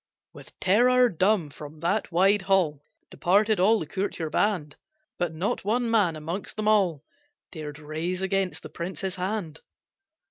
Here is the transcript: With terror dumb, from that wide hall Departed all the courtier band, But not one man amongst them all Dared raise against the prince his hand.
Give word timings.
With 0.33 0.59
terror 0.59 1.09
dumb, 1.09 1.51
from 1.51 1.81
that 1.81 2.11
wide 2.11 2.41
hall 2.41 2.81
Departed 3.11 3.59
all 3.59 3.77
the 3.77 3.85
courtier 3.85 4.31
band, 4.31 4.75
But 5.19 5.31
not 5.35 5.63
one 5.63 5.91
man 5.91 6.15
amongst 6.15 6.55
them 6.55 6.67
all 6.67 7.03
Dared 7.51 7.77
raise 7.77 8.23
against 8.23 8.63
the 8.63 8.69
prince 8.69 9.01
his 9.01 9.17
hand. 9.17 9.59